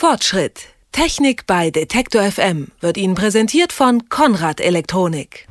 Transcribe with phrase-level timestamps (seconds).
[0.00, 0.68] Fortschritt.
[0.92, 5.46] Technik bei Detektor FM wird Ihnen präsentiert von Konrad Elektronik.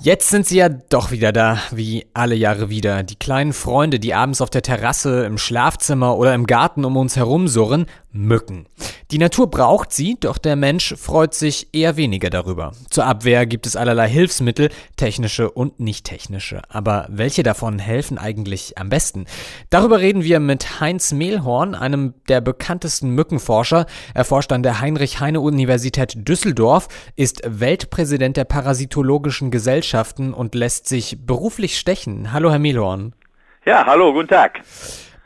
[0.00, 3.02] Jetzt sind sie ja doch wieder da, wie alle Jahre wieder.
[3.02, 7.16] Die kleinen Freunde, die abends auf der Terrasse, im Schlafzimmer oder im Garten um uns
[7.16, 8.66] herum surren, Mücken.
[9.10, 12.72] Die Natur braucht sie, doch der Mensch freut sich eher weniger darüber.
[12.88, 16.62] Zur Abwehr gibt es allerlei Hilfsmittel, technische und nicht technische.
[16.70, 19.26] Aber welche davon helfen eigentlich am besten?
[19.68, 23.86] Darüber reden wir mit Heinz Mehlhorn, einem der bekanntesten Mückenforscher.
[24.14, 31.78] Er forscht an der Heinrich-Heine-Universität Düsseldorf, ist Weltpräsident der Parasitologischen Gesellschaften und lässt sich beruflich
[31.78, 32.32] stechen.
[32.32, 33.14] Hallo, Herr Mehlhorn.
[33.64, 34.62] Ja, hallo, guten Tag.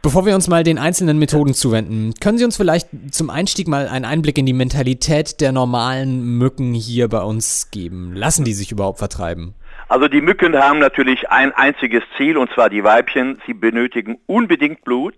[0.00, 3.88] Bevor wir uns mal den einzelnen Methoden zuwenden, können Sie uns vielleicht zum Einstieg mal
[3.88, 8.14] einen Einblick in die Mentalität der normalen Mücken hier bei uns geben?
[8.14, 9.54] Lassen die sich überhaupt vertreiben?
[9.88, 13.40] Also die Mücken haben natürlich ein einziges Ziel, und zwar die Weibchen.
[13.46, 15.14] Sie benötigen unbedingt Blut,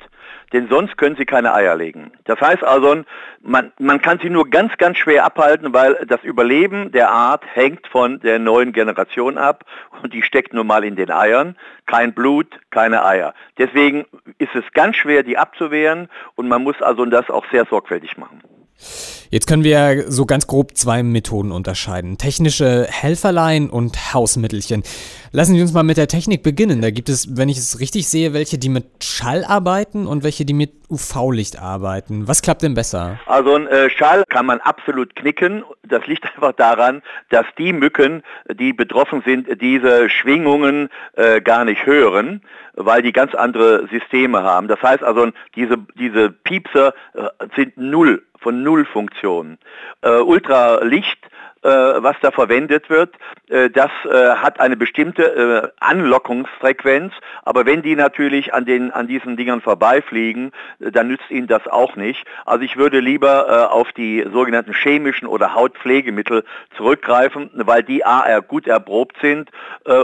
[0.52, 2.12] denn sonst können sie keine Eier legen.
[2.24, 3.02] Das heißt also,
[3.42, 7.88] man, man kann sie nur ganz, ganz schwer abhalten, weil das Überleben der Art hängt
[7.88, 9.64] von der neuen Generation ab
[10.02, 11.56] und die steckt nun mal in den Eiern.
[11.86, 13.34] Kein Blut, keine Eier.
[13.58, 14.06] Deswegen
[14.38, 18.40] ist es ganz schwer, die abzuwehren und man muss also das auch sehr sorgfältig machen.
[19.30, 22.18] Jetzt können wir so ganz grob zwei Methoden unterscheiden.
[22.18, 24.82] Technische Helferlein und Hausmittelchen.
[25.30, 26.82] Lassen Sie uns mal mit der Technik beginnen.
[26.82, 30.44] Da gibt es, wenn ich es richtig sehe, welche, die mit Schall arbeiten und welche,
[30.44, 32.26] die mit UV-Licht arbeiten.
[32.26, 33.18] Was klappt denn besser?
[33.26, 35.64] Also ein äh, Schall kann man absolut knicken.
[35.82, 41.86] Das liegt einfach daran, dass die Mücken, die betroffen sind, diese Schwingungen äh, gar nicht
[41.86, 42.42] hören,
[42.74, 44.68] weil die ganz andere Systeme haben.
[44.68, 49.58] Das heißt also, diese, diese Piepser äh, sind null von Nullfunktion.
[50.02, 51.18] Äh, Ultralicht
[51.62, 53.14] was da verwendet wird,
[53.48, 59.36] äh, das äh, hat eine bestimmte Anlockungsfrequenz, aber wenn die natürlich an, den, an diesen
[59.36, 62.24] Dingern vorbeifliegen, dann nützt ihnen das auch nicht.
[62.46, 66.44] Also ich würde lieber auf die sogenannten chemischen oder Hautpflegemittel
[66.76, 69.50] zurückgreifen, weil die A, gut erprobt sind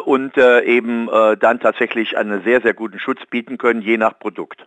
[0.05, 1.09] und eben
[1.41, 4.67] dann tatsächlich einen sehr, sehr guten Schutz bieten können, je nach Produkt.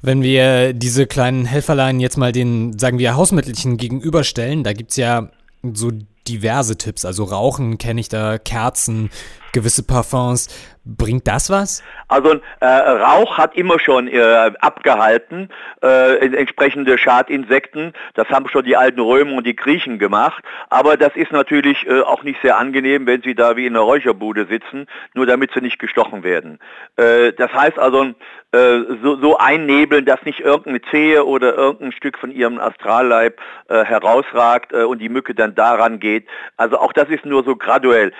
[0.00, 4.96] Wenn wir diese kleinen Helferlein jetzt mal den, sagen wir, Hausmittelchen gegenüberstellen, da gibt es
[4.96, 5.28] ja
[5.62, 5.90] so
[6.28, 7.04] diverse Tipps.
[7.04, 9.10] Also Rauchen kenne ich da, Kerzen,
[9.52, 10.48] gewisse Parfums.
[10.84, 11.80] Bringt das was?
[12.08, 15.48] Also äh, Rauch hat immer schon äh, abgehalten,
[15.80, 17.92] äh, entsprechende Schadinsekten.
[18.14, 20.42] Das haben schon die alten Römer und die Griechen gemacht.
[20.70, 23.84] Aber das ist natürlich äh, auch nicht sehr angenehm, wenn sie da wie in einer
[23.84, 26.58] Räucherbude sitzen, nur damit sie nicht gestochen werden.
[26.96, 28.06] Äh, das heißt also,
[28.50, 34.74] äh, so, so einnebeln, dass nicht irgendeine Zehe oder irgendein Stück von ihrem Astralleib herausragt
[34.74, 36.26] und die Mücke dann daran geht.
[36.58, 38.12] Also auch das ist nur so graduell.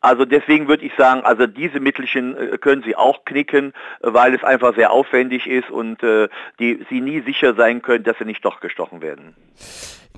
[0.00, 4.44] Also deswegen würde ich sagen, also diese Mittelchen äh, können Sie auch knicken, weil es
[4.44, 6.28] einfach sehr aufwendig ist und äh,
[6.60, 9.34] die, Sie nie sicher sein können, dass Sie nicht doch gestochen werden.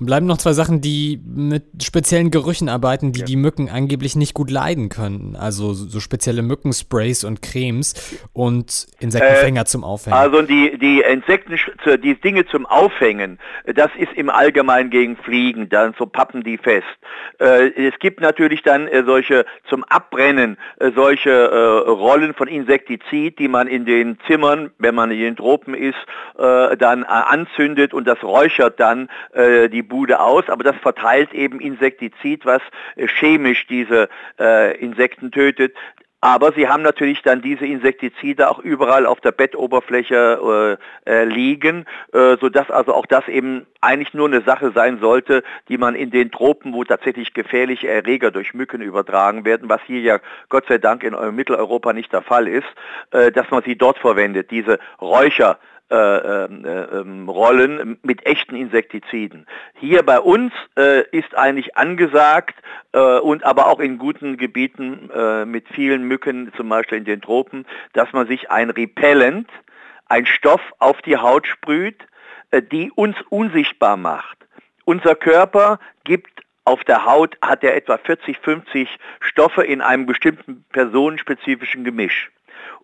[0.03, 3.25] Bleiben noch zwei Sachen, die mit speziellen Gerüchen arbeiten, die ja.
[3.25, 5.35] die Mücken angeblich nicht gut leiden können.
[5.35, 7.93] Also so spezielle Mückensprays und Cremes
[8.33, 10.17] und Insektenfänger äh, zum Aufhängen.
[10.17, 11.55] Also die, die Insekten,
[12.03, 16.87] die Dinge zum Aufhängen, das ist im Allgemeinen gegen Fliegen, dann so pappen die fest.
[17.39, 23.39] Äh, es gibt natürlich dann äh, solche zum Abbrennen, äh, solche äh, Rollen von Insektizid,
[23.39, 25.95] die man in den Zimmern, wenn man in den Tropen ist,
[26.37, 29.09] äh, dann anzündet und das räuchert dann
[29.71, 32.61] die Bude aus, aber das verteilt eben Insektizid, was
[32.95, 34.09] äh, chemisch diese
[34.39, 35.75] äh, Insekten tötet.
[36.21, 41.85] Aber sie haben natürlich dann diese Insektizide auch überall auf der Bettoberfläche äh, äh, liegen,
[42.13, 46.11] äh, sodass also auch das eben eigentlich nur eine Sache sein sollte, die man in
[46.11, 50.77] den Tropen, wo tatsächlich gefährliche Erreger durch Mücken übertragen werden, was hier ja Gott sei
[50.77, 52.67] Dank in Mitteleuropa nicht der Fall ist,
[53.09, 55.57] äh, dass man sie dort verwendet, diese Räucher.
[55.91, 55.95] Äh,
[56.45, 59.45] ähm, äh, ähm, Rollen mit echten Insektiziden.
[59.73, 62.55] Hier bei uns äh, ist eigentlich angesagt
[62.93, 67.19] äh, und aber auch in guten Gebieten äh, mit vielen Mücken, zum Beispiel in den
[67.19, 69.49] Tropen, dass man sich ein Repellent,
[70.07, 72.07] ein Stoff auf die Haut sprüht,
[72.51, 74.37] äh, die uns unsichtbar macht.
[74.85, 78.87] Unser Körper gibt auf der Haut hat er etwa 40, 50
[79.19, 82.31] Stoffe in einem bestimmten personenspezifischen Gemisch.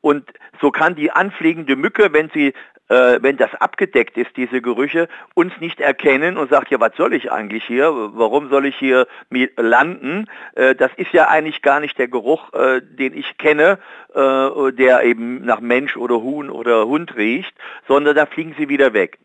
[0.01, 0.29] Und
[0.59, 2.53] so kann die anfliegende Mücke, wenn sie
[2.89, 7.13] äh, wenn das abgedeckt ist, diese Gerüche, uns nicht erkennen und sagt, ja, was soll
[7.13, 7.91] ich eigentlich hier?
[8.13, 9.07] Warum soll ich hier
[9.57, 10.25] landen?
[10.55, 13.79] Äh, das ist ja eigentlich gar nicht der Geruch, äh, den ich kenne,
[14.13, 17.53] äh, der eben nach Mensch oder Huhn oder Hund riecht,
[17.87, 19.19] sondern da fliegen sie wieder weg.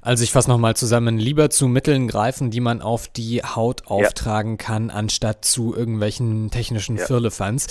[0.00, 4.52] Also ich fasse nochmal zusammen, lieber zu Mitteln greifen, die man auf die Haut auftragen
[4.52, 4.56] ja.
[4.56, 7.06] kann, anstatt zu irgendwelchen technischen ja.
[7.06, 7.66] Firlefanz.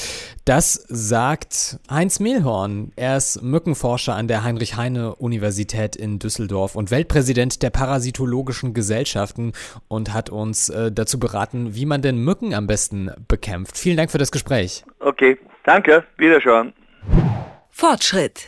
[0.46, 2.92] Das sagt Heinz Mehlhorn.
[2.96, 9.54] Er ist Mückenforscher an der Heinrich-Heine-Universität in Düsseldorf und Weltpräsident der Parasitologischen Gesellschaften
[9.88, 13.78] und hat uns äh, dazu beraten, wie man denn Mücken am besten bekämpft.
[13.78, 14.84] Vielen Dank für das Gespräch.
[15.00, 16.74] Okay, danke, wiederschauen.
[17.70, 18.48] Fortschritt.